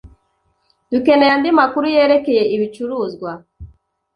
[0.91, 3.31] Dukeneye andi makuru yerekeye ibicuruzwa.